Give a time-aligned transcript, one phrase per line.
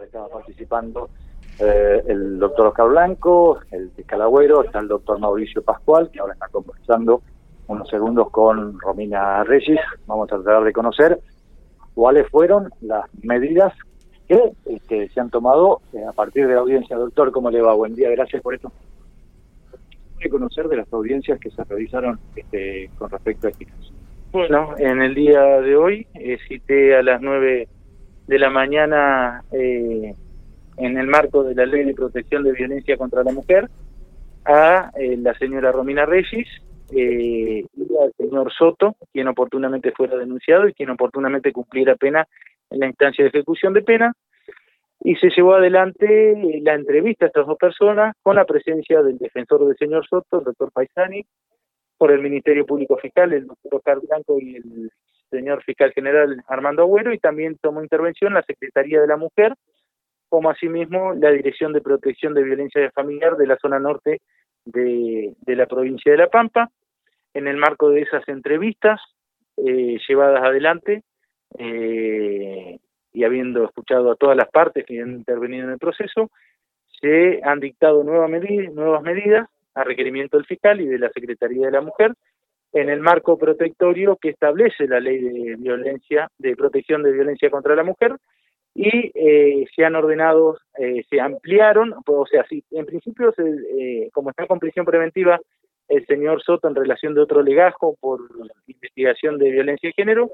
[0.00, 1.10] Estaba participando
[1.58, 6.32] eh, el doctor Oscar Blanco, el fiscal Agüero, está el doctor Mauricio Pascual, que ahora
[6.32, 7.22] está conversando
[7.66, 9.78] unos segundos con Romina Reyes.
[10.06, 11.20] Vamos a tratar de conocer
[11.94, 13.72] cuáles fueron las medidas
[14.26, 16.96] que este, se han tomado eh, a partir de la audiencia.
[16.96, 17.74] Doctor, ¿cómo le va?
[17.74, 18.72] Buen día, gracias por esto.
[20.18, 23.92] ¿Qué conocer de las audiencias que se realizaron este, con respecto a este caso?
[24.32, 27.68] Bueno, en el día de hoy eh, cité a las nueve
[28.26, 30.14] de la mañana eh,
[30.76, 33.68] en el marco de la Ley de Protección de Violencia contra la Mujer
[34.44, 36.48] a eh, la señora Romina Reyes
[36.94, 42.26] eh, y al señor Soto, quien oportunamente fuera denunciado y quien oportunamente cumpliera pena
[42.70, 44.12] en la instancia de ejecución de pena.
[45.04, 49.66] Y se llevó adelante la entrevista a estas dos personas con la presencia del defensor
[49.66, 51.24] del señor Soto, el doctor Paisani,
[51.98, 54.90] por el Ministerio Público Fiscal, el doctor Oscar Blanco y el
[55.32, 59.54] señor fiscal general Armando Agüero, y también tomó intervención la Secretaría de la Mujer,
[60.28, 64.20] como asimismo la Dirección de Protección de Violencia Familiar de la zona norte
[64.64, 66.70] de, la provincia de La Pampa.
[67.34, 69.00] En el marco de esas entrevistas
[69.56, 71.02] eh, llevadas adelante
[71.58, 72.78] eh,
[73.12, 76.30] y habiendo escuchado a todas las partes que han intervenido en el proceso,
[77.00, 78.30] se han dictado nuevas
[79.02, 82.12] medidas a requerimiento del fiscal y de la Secretaría de la Mujer
[82.72, 87.74] en el marco protectorio que establece la ley de violencia, de protección de violencia contra
[87.74, 88.16] la mujer,
[88.74, 94.30] y eh, se han ordenado, eh, se ampliaron, o sea, si en principio, eh, como
[94.30, 95.38] está con prisión preventiva
[95.88, 98.20] el señor Soto en relación de otro legajo por
[98.66, 100.30] investigación de violencia de género,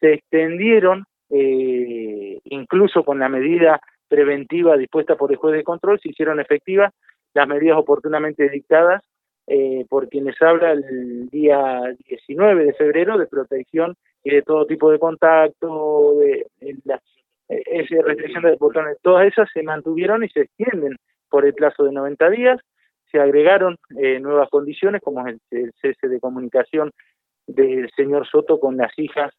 [0.00, 6.38] se extendieron, incluso con la medida preventiva dispuesta por el juez de control, se hicieron
[6.38, 6.92] efectivas
[7.34, 9.02] las medidas oportunamente dictadas
[9.54, 13.94] eh, por quienes habla el día 19 de febrero de protección
[14.24, 16.46] y de todo tipo de contacto, de,
[16.84, 16.98] la
[17.48, 20.96] esa restricción de botones, todas esas se mantuvieron y se extienden
[21.28, 22.60] por el plazo de 90 días,
[23.10, 26.90] se agregaron eh, nuevas condiciones como el, el, cese de comunicación
[27.46, 29.34] del señor Soto con las hijas,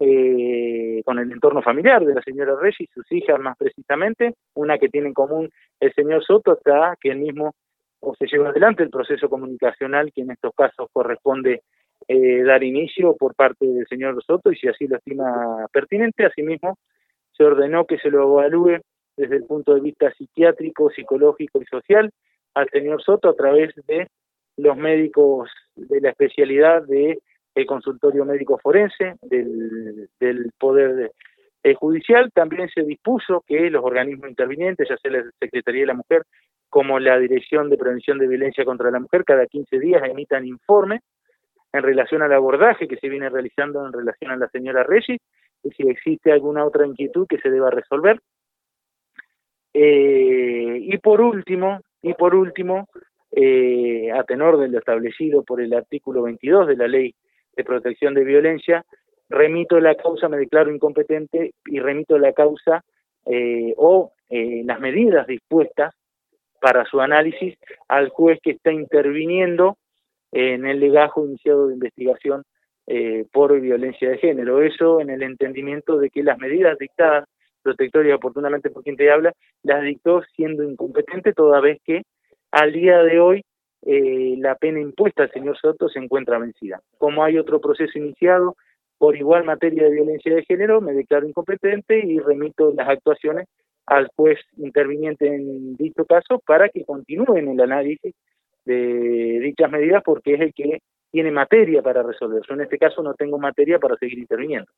[0.00, 4.76] eh, con el entorno familiar de la señora Reyes y sus hijas más precisamente, una
[4.78, 7.54] que tiene en común el señor Soto hasta que él mismo
[8.02, 11.62] o se lleva adelante el proceso comunicacional que en estos casos corresponde
[12.08, 16.78] eh, dar inicio por parte del señor Soto y si así lo estima pertinente, asimismo
[17.32, 18.80] se ordenó que se lo evalúe
[19.16, 22.10] desde el punto de vista psiquiátrico, psicológico y social
[22.54, 24.08] al señor Soto a través de
[24.56, 27.18] los médicos de la especialidad de
[27.54, 31.12] el consultorio médico forense del, Poder
[31.62, 32.30] eh, Judicial.
[32.32, 36.22] También se dispuso que los organismos intervinientes, ya sea la Secretaría de la Mujer
[36.72, 41.02] como la Dirección de Prevención de Violencia contra la Mujer, cada 15 días emitan informe
[41.70, 45.20] en relación al abordaje que se viene realizando en relación a la señora Reyes
[45.62, 48.20] y si existe alguna otra inquietud que se deba resolver.
[49.74, 52.88] Eh, y por último, y por último,
[53.32, 57.14] eh, a tenor de lo establecido por el artículo 22 de la Ley
[57.54, 58.82] de Protección de Violencia,
[59.28, 62.82] remito la causa, me declaro incompetente y remito la causa
[63.26, 65.94] eh, o las medidas dispuestas
[66.62, 67.58] para su análisis
[67.88, 69.78] al juez que está interviniendo
[70.30, 72.44] en el legajo iniciado de investigación
[72.86, 74.62] eh, por violencia de género.
[74.62, 77.24] Eso en el entendimiento de que las medidas dictadas
[77.62, 79.32] protectorias oportunamente por quien te habla,
[79.64, 82.02] las dictó siendo incompetente toda vez que
[82.52, 83.44] al día de hoy
[83.84, 86.80] eh, la pena impuesta al señor Soto se encuentra vencida.
[86.96, 88.54] Como hay otro proceso iniciado
[88.98, 93.48] por igual materia de violencia de género, me declaro incompetente y remito las actuaciones
[93.86, 98.14] al juez interviniente en dicho caso para que continúen el análisis
[98.64, 102.42] de dichas medidas porque es el que tiene materia para resolver.
[102.48, 104.70] Yo en este caso no tengo materia para seguir interviniendo.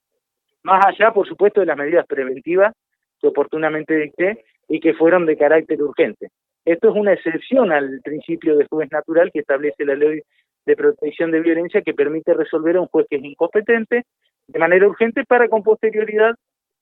[0.63, 2.75] Más allá, por supuesto, de las medidas preventivas
[3.21, 6.31] que oportunamente dicté y que fueron de carácter urgente.
[6.65, 10.23] Esto es una excepción al principio de juez natural que establece la ley
[10.65, 14.05] de protección de violencia que permite resolver a un juez que es incompetente
[14.47, 16.35] de manera urgente para con posterioridad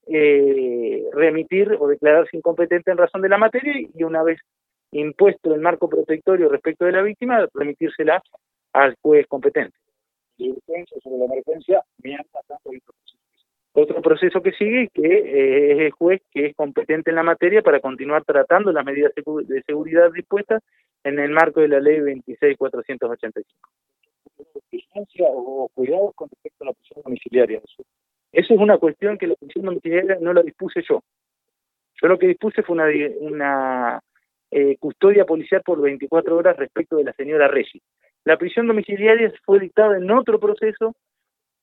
[0.07, 4.41] eh, remitir o declararse incompetente en razón de la materia y una vez
[4.91, 8.23] impuesto el marco protectorio respecto de la víctima, remitírsela
[8.73, 9.77] al juez competente.
[13.75, 17.63] Otro proceso que sigue, que eh, es el juez que es competente en la materia
[17.63, 20.63] para continuar tratando las medidas de seguridad dispuestas
[21.05, 23.45] en el marco de la ley 26485.
[24.71, 27.63] ¿Vigilancia o cuidados con respecto a la prisión domiciliaria?
[28.33, 31.03] Eso es una cuestión que la prisión domiciliaria no la dispuse yo.
[32.01, 32.75] Yo lo que dispuse fue
[33.21, 34.01] una,
[34.51, 37.83] eh, custodia policial por 24 horas respecto de la señora Regis.
[38.25, 40.95] La prisión domiciliaria fue dictada en otro proceso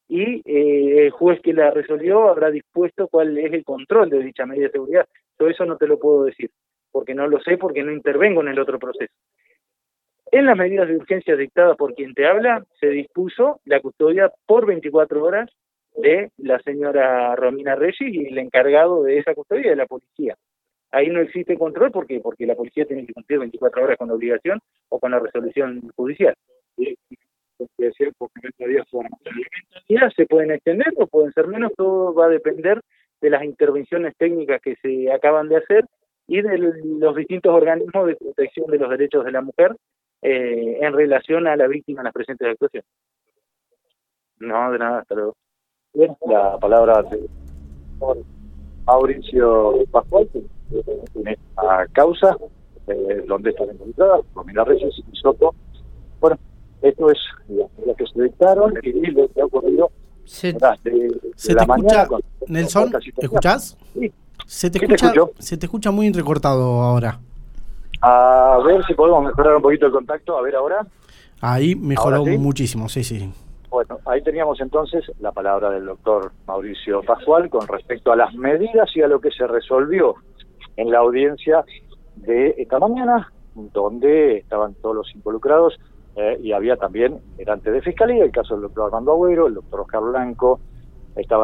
[0.08, 4.46] y eh, el juez que la resolvió habrá dispuesto cuál es el control de dicha
[4.46, 5.08] medida de seguridad.
[5.38, 6.52] Todo eso no te lo puedo decir,
[6.92, 9.14] porque no lo sé, porque no intervengo en el otro proceso.
[10.32, 14.68] En las medidas de urgencia dictadas por quien te habla, se dispuso la custodia por
[14.68, 15.50] 24 horas
[15.96, 20.36] de la señora Romina Reyes y el encargado de esa custodia de la policía.
[20.92, 24.16] Ahí no existe control porque porque la policía tiene que cumplir 24 horas con la
[24.16, 24.60] obligación
[24.90, 26.34] o con la resolución judicial.
[29.88, 32.82] días se pueden extender o pueden ser menos, todo va a depender
[33.22, 35.86] de las intervenciones técnicas que se acaban de hacer
[36.28, 39.76] y de los distintos organismos de protección de los derechos de la mujer
[40.22, 42.88] eh, en relación a la víctima en las presentes actuaciones.
[44.38, 45.36] No, de nada, hasta luego.
[46.00, 47.30] Bien, la palabra de
[48.86, 52.38] Mauricio Pascual, en esta causa,
[52.88, 55.54] eh, donde están involucradas, Romina Reyes y Soto.
[56.22, 56.38] Bueno,
[56.82, 57.18] esto es
[57.86, 59.92] lo que se dictaron y lo que ha ocurrido
[60.24, 62.08] se, de, se te escucha,
[62.48, 63.78] Nelson, ¿escuchás?
[63.94, 64.14] Sí.
[64.46, 67.20] Se te, escucha, se te escucha muy recortado ahora.
[68.00, 70.38] A ver si podemos mejorar un poquito el contacto.
[70.38, 70.88] A ver ahora.
[71.42, 73.30] Ahí mejoró muchísimo, sí, sí.
[73.70, 78.90] Bueno, ahí teníamos entonces la palabra del doctor Mauricio Pascual con respecto a las medidas
[78.96, 80.16] y a lo que se resolvió
[80.76, 81.64] en la audiencia
[82.16, 85.80] de esta mañana, donde estaban todos los involucrados
[86.16, 89.82] eh, y había también delante de fiscalía el caso del doctor Armando Agüero, el doctor
[89.82, 90.60] Oscar Blanco,
[91.16, 91.38] estaba